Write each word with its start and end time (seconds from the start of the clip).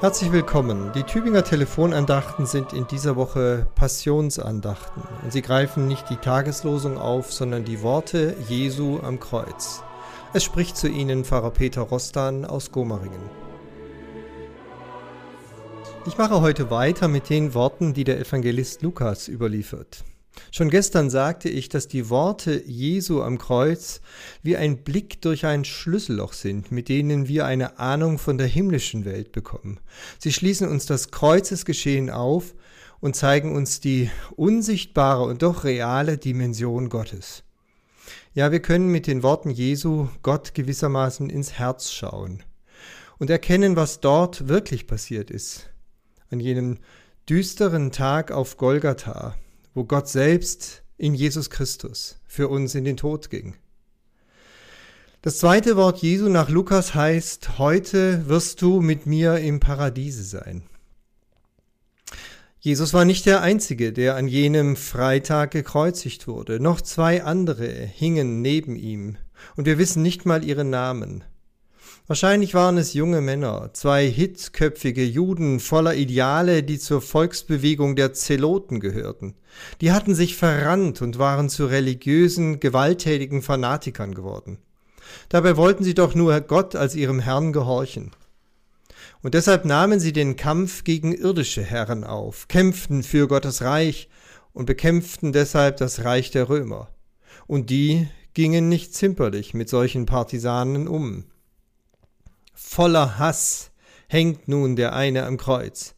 Herzlich 0.00 0.32
willkommen. 0.32 0.92
Die 0.94 1.02
Tübinger 1.02 1.44
Telefonandachten 1.44 2.46
sind 2.46 2.72
in 2.72 2.86
dieser 2.86 3.16
Woche 3.16 3.66
Passionsandachten 3.74 5.02
und 5.22 5.30
sie 5.30 5.42
greifen 5.42 5.88
nicht 5.88 6.08
die 6.08 6.16
Tageslosung 6.16 6.96
auf, 6.96 7.30
sondern 7.30 7.66
die 7.66 7.82
Worte 7.82 8.34
Jesu 8.48 9.00
am 9.02 9.20
Kreuz. 9.20 9.82
Es 10.32 10.42
spricht 10.42 10.78
zu 10.78 10.88
Ihnen 10.88 11.26
Pfarrer 11.26 11.50
Peter 11.50 11.82
Rostan 11.82 12.46
aus 12.46 12.72
Gomaringen. 12.72 13.20
Ich 16.06 16.16
mache 16.16 16.40
heute 16.40 16.70
weiter 16.70 17.06
mit 17.06 17.28
den 17.28 17.52
Worten, 17.52 17.92
die 17.92 18.04
der 18.04 18.18
Evangelist 18.20 18.80
Lukas 18.80 19.28
überliefert. 19.28 20.02
Schon 20.52 20.70
gestern 20.70 21.10
sagte 21.10 21.48
ich, 21.48 21.68
dass 21.68 21.88
die 21.88 22.10
Worte 22.10 22.62
Jesu 22.66 23.22
am 23.22 23.38
Kreuz 23.38 24.00
wie 24.42 24.56
ein 24.56 24.78
Blick 24.78 25.22
durch 25.22 25.46
ein 25.46 25.64
Schlüsselloch 25.64 26.32
sind, 26.32 26.72
mit 26.72 26.88
denen 26.88 27.28
wir 27.28 27.46
eine 27.46 27.78
Ahnung 27.78 28.18
von 28.18 28.38
der 28.38 28.46
himmlischen 28.46 29.04
Welt 29.04 29.32
bekommen. 29.32 29.80
Sie 30.18 30.32
schließen 30.32 30.68
uns 30.68 30.86
das 30.86 31.10
Kreuzesgeschehen 31.10 32.10
auf 32.10 32.54
und 33.00 33.16
zeigen 33.16 33.54
uns 33.54 33.80
die 33.80 34.10
unsichtbare 34.36 35.24
und 35.24 35.42
doch 35.42 35.64
reale 35.64 36.18
Dimension 36.18 36.88
Gottes. 36.88 37.44
Ja, 38.32 38.52
wir 38.52 38.60
können 38.60 38.88
mit 38.88 39.06
den 39.06 39.22
Worten 39.22 39.50
Jesu 39.50 40.08
Gott 40.22 40.54
gewissermaßen 40.54 41.30
ins 41.30 41.54
Herz 41.54 41.90
schauen 41.90 42.42
und 43.18 43.30
erkennen, 43.30 43.76
was 43.76 44.00
dort 44.00 44.48
wirklich 44.48 44.86
passiert 44.86 45.30
ist. 45.30 45.70
An 46.30 46.40
jenem 46.40 46.78
düsteren 47.28 47.92
Tag 47.92 48.30
auf 48.30 48.56
Golgatha, 48.56 49.34
wo 49.74 49.84
Gott 49.84 50.08
selbst 50.08 50.82
in 50.96 51.14
Jesus 51.14 51.50
Christus 51.50 52.18
für 52.26 52.48
uns 52.48 52.74
in 52.74 52.84
den 52.84 52.96
Tod 52.96 53.30
ging. 53.30 53.54
Das 55.22 55.38
zweite 55.38 55.76
Wort 55.76 55.98
Jesu 55.98 56.28
nach 56.28 56.48
Lukas 56.48 56.94
heißt, 56.94 57.58
heute 57.58 58.28
wirst 58.28 58.62
du 58.62 58.80
mit 58.80 59.06
mir 59.06 59.36
im 59.38 59.60
Paradiese 59.60 60.24
sein. 60.24 60.62
Jesus 62.58 62.92
war 62.92 63.06
nicht 63.06 63.24
der 63.24 63.40
Einzige, 63.40 63.92
der 63.92 64.16
an 64.16 64.28
jenem 64.28 64.76
Freitag 64.76 65.50
gekreuzigt 65.50 66.28
wurde. 66.28 66.60
Noch 66.60 66.82
zwei 66.82 67.24
andere 67.24 67.66
hingen 67.66 68.42
neben 68.42 68.76
ihm, 68.76 69.16
und 69.56 69.64
wir 69.64 69.78
wissen 69.78 70.02
nicht 70.02 70.26
mal 70.26 70.44
ihre 70.44 70.64
Namen. 70.64 71.24
Wahrscheinlich 72.10 72.54
waren 72.54 72.76
es 72.76 72.92
junge 72.92 73.20
Männer, 73.20 73.70
zwei 73.72 74.10
hitzköpfige 74.10 75.04
Juden 75.04 75.60
voller 75.60 75.94
Ideale, 75.94 76.64
die 76.64 76.80
zur 76.80 77.02
Volksbewegung 77.02 77.94
der 77.94 78.12
Zeloten 78.14 78.80
gehörten. 78.80 79.36
Die 79.80 79.92
hatten 79.92 80.16
sich 80.16 80.34
verrannt 80.34 81.02
und 81.02 81.20
waren 81.20 81.48
zu 81.48 81.66
religiösen, 81.66 82.58
gewalttätigen 82.58 83.42
Fanatikern 83.42 84.12
geworden. 84.12 84.58
Dabei 85.28 85.56
wollten 85.56 85.84
sie 85.84 85.94
doch 85.94 86.16
nur 86.16 86.40
Gott 86.40 86.74
als 86.74 86.96
ihrem 86.96 87.20
Herrn 87.20 87.52
gehorchen. 87.52 88.10
Und 89.22 89.34
deshalb 89.34 89.64
nahmen 89.64 90.00
sie 90.00 90.12
den 90.12 90.34
Kampf 90.34 90.82
gegen 90.82 91.14
irdische 91.14 91.62
Herren 91.62 92.02
auf, 92.02 92.48
kämpften 92.48 93.04
für 93.04 93.28
Gottes 93.28 93.62
Reich 93.62 94.08
und 94.52 94.66
bekämpften 94.66 95.32
deshalb 95.32 95.76
das 95.76 96.02
Reich 96.02 96.32
der 96.32 96.48
Römer. 96.48 96.88
Und 97.46 97.70
die 97.70 98.08
gingen 98.34 98.68
nicht 98.68 98.96
zimperlich 98.96 99.54
mit 99.54 99.68
solchen 99.68 100.06
Partisanen 100.06 100.88
um. 100.88 101.26
Voller 102.62 103.18
Hass 103.18 103.72
hängt 104.06 104.46
nun 104.46 104.76
der 104.76 104.94
eine 104.94 105.24
am 105.24 105.38
Kreuz. 105.38 105.94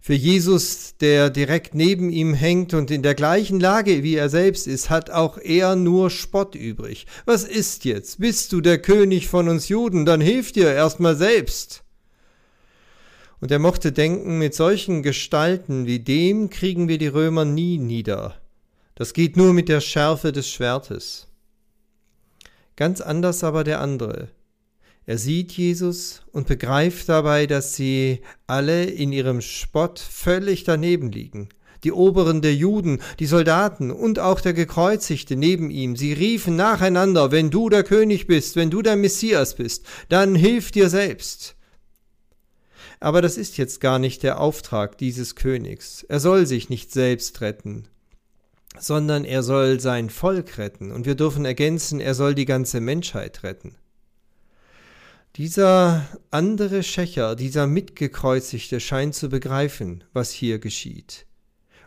Für 0.00 0.14
Jesus, 0.14 0.96
der 1.00 1.30
direkt 1.30 1.74
neben 1.74 2.10
ihm 2.10 2.34
hängt 2.34 2.72
und 2.74 2.90
in 2.90 3.02
der 3.02 3.14
gleichen 3.14 3.58
Lage 3.58 4.04
wie 4.04 4.14
er 4.14 4.28
selbst 4.28 4.68
ist, 4.68 4.90
hat 4.90 5.10
auch 5.10 5.38
er 5.38 5.74
nur 5.74 6.10
Spott 6.10 6.54
übrig. 6.54 7.06
Was 7.24 7.42
ist 7.42 7.84
jetzt? 7.84 8.20
Bist 8.20 8.52
du 8.52 8.60
der 8.60 8.78
König 8.78 9.26
von 9.28 9.48
uns 9.48 9.68
Juden? 9.68 10.04
Dann 10.04 10.20
hilf 10.20 10.52
dir 10.52 10.72
erst 10.72 11.00
mal 11.00 11.16
selbst. 11.16 11.82
Und 13.40 13.50
er 13.50 13.58
mochte 13.58 13.90
denken, 13.90 14.38
mit 14.38 14.54
solchen 14.54 15.02
Gestalten 15.02 15.86
wie 15.86 15.98
dem 15.98 16.48
kriegen 16.50 16.86
wir 16.86 16.98
die 16.98 17.08
Römer 17.08 17.44
nie 17.44 17.78
nieder. 17.78 18.40
Das 18.94 19.14
geht 19.14 19.36
nur 19.36 19.52
mit 19.52 19.68
der 19.68 19.80
Schärfe 19.80 20.30
des 20.30 20.48
Schwertes. 20.48 21.26
Ganz 22.76 23.00
anders 23.00 23.42
aber 23.42 23.64
der 23.64 23.80
andere, 23.80 24.28
er 25.06 25.18
sieht 25.18 25.52
Jesus 25.52 26.22
und 26.32 26.46
begreift 26.46 27.08
dabei, 27.08 27.46
dass 27.46 27.74
sie 27.74 28.20
alle 28.46 28.84
in 28.84 29.12
ihrem 29.12 29.42
Spott 29.42 29.98
völlig 29.98 30.64
daneben 30.64 31.12
liegen. 31.12 31.50
Die 31.84 31.92
Oberen 31.92 32.40
der 32.40 32.54
Juden, 32.54 33.00
die 33.18 33.26
Soldaten 33.26 33.90
und 33.90 34.18
auch 34.18 34.40
der 34.40 34.54
Gekreuzigte 34.54 35.36
neben 35.36 35.70
ihm, 35.70 35.96
sie 35.96 36.14
riefen 36.14 36.56
nacheinander, 36.56 37.30
wenn 37.30 37.50
du 37.50 37.68
der 37.68 37.84
König 37.84 38.26
bist, 38.26 38.56
wenn 38.56 38.70
du 38.70 38.80
der 38.80 38.96
Messias 38.96 39.56
bist, 39.56 39.84
dann 40.08 40.34
hilf 40.34 40.70
dir 40.70 40.88
selbst. 40.88 41.56
Aber 43.00 43.20
das 43.20 43.36
ist 43.36 43.58
jetzt 43.58 43.82
gar 43.82 43.98
nicht 43.98 44.22
der 44.22 44.40
Auftrag 44.40 44.96
dieses 44.96 45.34
Königs. 45.34 46.04
Er 46.04 46.20
soll 46.20 46.46
sich 46.46 46.70
nicht 46.70 46.90
selbst 46.90 47.42
retten, 47.42 47.86
sondern 48.78 49.26
er 49.26 49.42
soll 49.42 49.78
sein 49.78 50.08
Volk 50.08 50.56
retten, 50.56 50.90
und 50.90 51.04
wir 51.04 51.14
dürfen 51.14 51.44
ergänzen, 51.44 52.00
er 52.00 52.14
soll 52.14 52.34
die 52.34 52.46
ganze 52.46 52.80
Menschheit 52.80 53.42
retten. 53.42 53.76
Dieser 55.36 56.06
andere 56.30 56.84
Schächer, 56.84 57.34
dieser 57.34 57.66
Mitgekreuzigte 57.66 58.78
scheint 58.78 59.16
zu 59.16 59.28
begreifen, 59.28 60.04
was 60.12 60.30
hier 60.30 60.60
geschieht. 60.60 61.26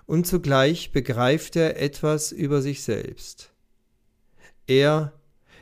Und 0.06 0.28
zugleich 0.28 0.92
begreift 0.92 1.56
er 1.56 1.82
etwas 1.82 2.34
über 2.34 2.62
sich 2.62 2.84
selbst. 2.84 3.54
Er, 4.68 5.14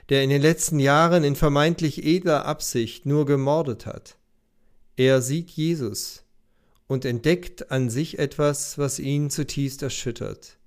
der 0.09 0.23
in 0.23 0.31
den 0.31 0.41
letzten 0.41 0.79
Jahren 0.79 1.23
in 1.23 1.35
vermeintlich 1.35 2.03
edler 2.03 2.45
Absicht 2.45 3.05
nur 3.05 3.27
gemordet 3.27 3.85
hat, 3.85 4.17
er 4.95 5.21
sieht 5.21 5.51
Jesus 5.51 6.23
und 6.87 7.05
entdeckt 7.05 7.69
an 7.69 7.91
sich 7.91 8.17
etwas, 8.17 8.79
was 8.79 8.97
ihn 8.97 9.29
zutiefst 9.29 9.83
erschüttert. 9.83 10.57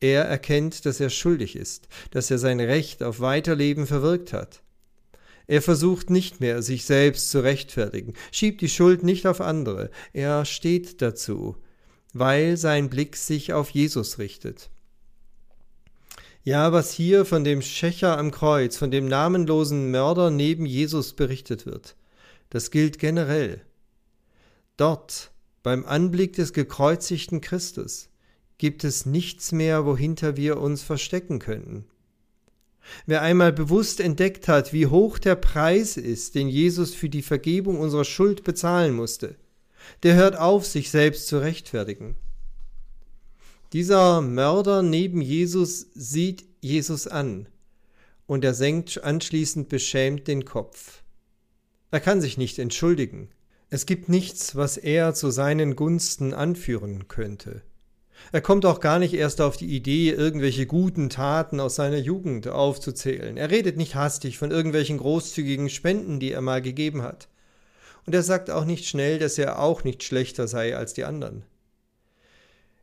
Er 0.00 0.24
erkennt, 0.24 0.86
dass 0.86 0.98
er 0.98 1.10
schuldig 1.10 1.54
ist, 1.54 1.86
dass 2.10 2.32
er 2.32 2.38
sein 2.38 2.58
Recht 2.58 3.04
auf 3.04 3.20
Weiterleben 3.20 3.86
verwirkt 3.86 4.32
hat 4.32 4.60
er 5.48 5.62
versucht 5.62 6.10
nicht 6.10 6.40
mehr, 6.40 6.62
sich 6.62 6.84
selbst 6.84 7.30
zu 7.30 7.42
rechtfertigen, 7.42 8.12
schiebt 8.30 8.60
die 8.60 8.68
Schuld 8.68 9.02
nicht 9.02 9.26
auf 9.26 9.40
andere, 9.40 9.90
er 10.12 10.44
steht 10.44 11.02
dazu, 11.02 11.56
weil 12.12 12.56
sein 12.56 12.88
Blick 12.90 13.16
sich 13.16 13.52
auf 13.52 13.70
Jesus 13.70 14.18
richtet. 14.18 14.70
Ja, 16.44 16.72
was 16.72 16.92
hier 16.92 17.24
von 17.24 17.44
dem 17.44 17.62
Schächer 17.62 18.16
am 18.16 18.30
Kreuz, 18.30 18.76
von 18.76 18.90
dem 18.90 19.08
namenlosen 19.08 19.90
Mörder 19.90 20.30
neben 20.30 20.66
Jesus 20.66 21.14
berichtet 21.14 21.66
wird, 21.66 21.96
das 22.50 22.70
gilt 22.70 22.98
generell. 22.98 23.62
Dort, 24.76 25.32
beim 25.62 25.84
Anblick 25.84 26.34
des 26.34 26.52
gekreuzigten 26.52 27.40
Christus, 27.40 28.10
gibt 28.58 28.84
es 28.84 29.06
nichts 29.06 29.52
mehr, 29.52 29.86
wohinter 29.86 30.36
wir 30.36 30.58
uns 30.60 30.82
verstecken 30.82 31.38
könnten. 31.38 31.86
Wer 33.06 33.22
einmal 33.22 33.52
bewusst 33.52 34.00
entdeckt 34.00 34.48
hat, 34.48 34.72
wie 34.72 34.86
hoch 34.86 35.18
der 35.18 35.34
Preis 35.34 35.96
ist, 35.96 36.34
den 36.34 36.48
Jesus 36.48 36.94
für 36.94 37.08
die 37.08 37.22
Vergebung 37.22 37.78
unserer 37.78 38.04
Schuld 38.04 38.44
bezahlen 38.44 38.94
musste, 38.94 39.36
der 40.02 40.14
hört 40.14 40.36
auf, 40.36 40.66
sich 40.66 40.90
selbst 40.90 41.26
zu 41.28 41.38
rechtfertigen. 41.38 42.16
Dieser 43.72 44.22
Mörder 44.22 44.82
neben 44.82 45.20
Jesus 45.20 45.86
sieht 45.94 46.46
Jesus 46.60 47.06
an 47.06 47.48
und 48.26 48.44
er 48.44 48.54
senkt 48.54 49.02
anschließend 49.02 49.68
beschämt 49.68 50.28
den 50.28 50.44
Kopf. 50.44 51.02
Er 51.90 52.00
kann 52.00 52.20
sich 52.20 52.38
nicht 52.38 52.58
entschuldigen. 52.58 53.30
Es 53.70 53.86
gibt 53.86 54.08
nichts, 54.08 54.56
was 54.56 54.76
er 54.76 55.14
zu 55.14 55.30
seinen 55.30 55.76
Gunsten 55.76 56.32
anführen 56.32 57.08
könnte. 57.08 57.62
Er 58.32 58.40
kommt 58.40 58.66
auch 58.66 58.80
gar 58.80 58.98
nicht 58.98 59.14
erst 59.14 59.40
auf 59.40 59.56
die 59.56 59.74
Idee, 59.74 60.10
irgendwelche 60.10 60.66
guten 60.66 61.08
Taten 61.08 61.60
aus 61.60 61.76
seiner 61.76 61.98
Jugend 61.98 62.48
aufzuzählen. 62.48 63.36
Er 63.36 63.50
redet 63.50 63.76
nicht 63.76 63.94
hastig 63.94 64.38
von 64.38 64.50
irgendwelchen 64.50 64.98
großzügigen 64.98 65.70
Spenden, 65.70 66.20
die 66.20 66.32
er 66.32 66.42
mal 66.42 66.60
gegeben 66.60 67.02
hat. 67.02 67.28
Und 68.06 68.14
er 68.14 68.22
sagt 68.22 68.50
auch 68.50 68.64
nicht 68.64 68.86
schnell, 68.86 69.18
dass 69.18 69.38
er 69.38 69.58
auch 69.58 69.84
nicht 69.84 70.02
schlechter 70.02 70.48
sei 70.48 70.76
als 70.76 70.94
die 70.94 71.04
anderen. 71.04 71.44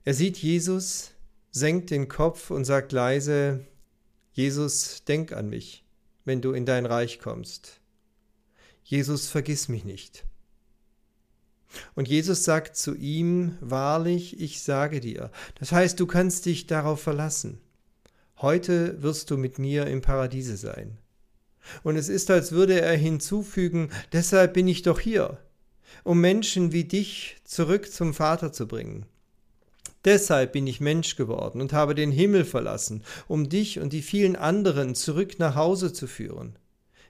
Er 0.04 0.14
sieht 0.14 0.38
Jesus, 0.38 1.12
senkt 1.52 1.90
den 1.90 2.08
Kopf 2.08 2.52
und 2.52 2.66
sagt 2.66 2.92
leise, 2.92 3.66
Jesus, 4.34 5.04
denk 5.06 5.32
an 5.32 5.50
mich, 5.50 5.84
wenn 6.26 6.42
du 6.42 6.52
in 6.52 6.66
dein 6.66 6.86
Reich 6.86 7.20
kommst. 7.20 7.80
Jesus, 8.84 9.28
vergiss 9.28 9.68
mich 9.68 9.84
nicht. 9.84 10.26
Und 11.96 12.08
Jesus 12.08 12.44
sagt 12.44 12.76
zu 12.78 12.96
ihm, 12.96 13.58
wahrlich, 13.62 14.40
ich 14.40 14.62
sage 14.62 15.00
dir. 15.00 15.32
Das 15.60 15.72
heißt, 15.72 16.00
du 16.00 16.06
kannst 16.06 16.46
dich 16.46 16.68
darauf 16.68 17.02
verlassen. 17.02 17.60
Heute 18.38 19.02
wirst 19.02 19.32
du 19.32 19.38
mit 19.38 19.60
mir 19.60 19.88
im 19.88 20.02
Paradiese 20.02 20.58
sein. 20.58 20.98
Und 21.84 21.96
es 21.96 22.10
ist, 22.10 22.30
als 22.30 22.52
würde 22.52 22.82
er 22.82 22.96
hinzufügen, 22.96 23.90
deshalb 24.12 24.54
bin 24.54 24.68
ich 24.68 24.82
doch 24.82 25.00
hier, 25.00 25.40
um 26.04 26.22
Menschen 26.22 26.72
wie 26.72 26.84
dich 26.84 27.38
zurück 27.44 27.92
zum 27.92 28.14
Vater 28.14 28.52
zu 28.52 28.68
bringen. 28.68 29.06
Deshalb 30.04 30.54
bin 30.54 30.68
ich 30.68 30.80
Mensch 30.80 31.16
geworden 31.16 31.62
und 31.62 31.74
habe 31.74 31.96
den 31.96 32.12
Himmel 32.12 32.46
verlassen, 32.46 33.04
um 33.28 33.50
dich 33.50 33.80
und 33.80 33.92
die 33.92 34.04
vielen 34.04 34.36
anderen 34.36 34.94
zurück 34.94 35.40
nach 35.40 35.56
Hause 35.56 35.94
zu 35.94 36.06
führen. 36.06 36.60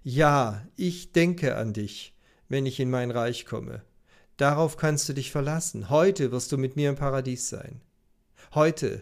Ja, 0.04 0.66
ich 0.78 1.12
denke 1.12 1.58
an 1.58 1.74
dich, 1.74 2.14
wenn 2.48 2.66
ich 2.66 2.80
in 2.80 2.90
mein 2.90 3.12
Reich 3.12 3.46
komme. 3.46 3.82
Darauf 4.38 4.78
kannst 4.78 5.08
du 5.08 5.14
dich 5.14 5.32
verlassen. 5.32 5.90
Heute 5.90 6.32
wirst 6.32 6.52
du 6.52 6.58
mit 6.58 6.76
mir 6.76 6.90
im 6.90 6.96
Paradies 6.96 7.50
sein. 7.50 7.82
Heute. 8.54 9.02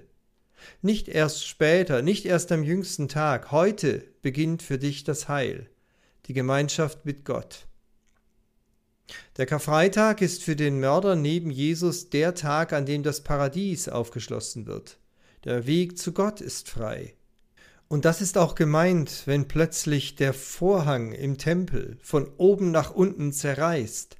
Nicht 0.81 1.07
erst 1.09 1.45
später, 1.45 2.01
nicht 2.01 2.25
erst 2.25 2.51
am 2.51 2.63
jüngsten 2.63 3.09
Tag. 3.09 3.51
Heute 3.51 4.05
beginnt 4.21 4.63
für 4.63 4.77
dich 4.77 5.03
das 5.03 5.27
Heil, 5.27 5.69
die 6.27 6.33
Gemeinschaft 6.33 7.05
mit 7.05 7.25
Gott. 7.25 7.67
Der 9.37 9.45
Karfreitag 9.45 10.21
ist 10.21 10.43
für 10.43 10.55
den 10.55 10.79
Mörder 10.79 11.15
neben 11.15 11.51
Jesus 11.51 12.09
der 12.09 12.35
Tag, 12.35 12.71
an 12.71 12.85
dem 12.85 13.03
das 13.03 13.21
Paradies 13.21 13.89
aufgeschlossen 13.89 14.65
wird. 14.65 14.97
Der 15.43 15.67
Weg 15.67 15.97
zu 15.97 16.13
Gott 16.13 16.39
ist 16.39 16.69
frei. 16.69 17.15
Und 17.89 18.05
das 18.05 18.21
ist 18.21 18.37
auch 18.37 18.55
gemeint, 18.55 19.23
wenn 19.25 19.47
plötzlich 19.47 20.15
der 20.15 20.33
Vorhang 20.33 21.11
im 21.11 21.37
Tempel 21.37 21.97
von 22.01 22.27
oben 22.37 22.71
nach 22.71 22.95
unten 22.95 23.33
zerreißt. 23.33 24.15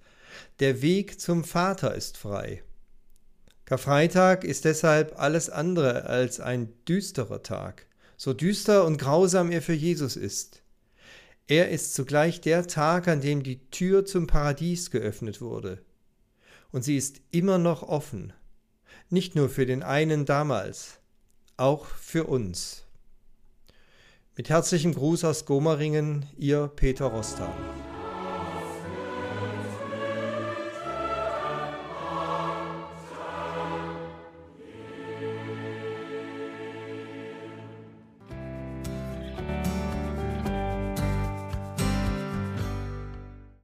Der 0.60 0.82
Weg 0.82 1.20
zum 1.20 1.44
Vater 1.44 1.96
ist 1.96 2.18
frei. 2.18 2.64
Karfreitag 3.66 4.44
ist 4.44 4.66
deshalb 4.66 5.20
alles 5.20 5.50
andere 5.50 6.06
als 6.06 6.40
ein 6.40 6.74
düsterer 6.86 7.44
Tag, 7.44 7.88
so 8.18 8.34
düster 8.34 8.86
und 8.86 8.98
grausam 8.98 9.52
er 9.52 9.62
für 9.62 9.74
Jesus 9.74 10.16
ist. 10.16 10.62
Er 11.48 11.70
ist 11.70 11.94
zugleich 11.94 12.42
der 12.42 12.68
Tag, 12.68 13.08
an 13.08 13.22
dem 13.22 13.44
die 13.44 13.70
Tür 13.70 14.06
zum 14.06 14.28
Paradies 14.28 14.92
geöffnet 14.92 15.42
wurde. 15.42 15.84
Und 16.72 16.84
sie 16.84 16.98
ist 16.98 17.22
immer 17.32 17.58
noch 17.58 17.84
offen, 17.84 18.34
nicht 19.10 19.36
nur 19.36 19.50
für 19.50 19.66
den 19.66 19.84
einen 19.84 20.26
damals, 20.26 21.00
auch 21.58 21.86
für 21.86 22.26
uns. 22.26 22.86
Mit 24.36 24.50
herzlichem 24.50 24.94
Gruß 24.94 25.26
aus 25.26 25.46
Gomeringen, 25.46 26.26
Ihr 26.38 26.68
Peter 26.68 27.06
Rostal. 27.06 27.54